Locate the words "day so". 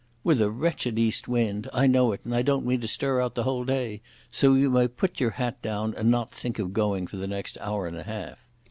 3.63-4.55